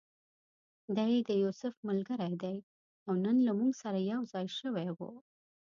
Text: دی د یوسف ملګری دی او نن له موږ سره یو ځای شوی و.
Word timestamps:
دی 0.97 1.13
د 1.29 1.29
یوسف 1.43 1.73
ملګری 1.89 2.33
دی 2.43 2.57
او 3.07 3.13
نن 3.23 3.37
له 3.47 3.51
موږ 3.59 3.71
سره 3.83 3.99
یو 4.11 4.21
ځای 4.31 4.47
شوی 4.59 4.87
و. 4.97 4.99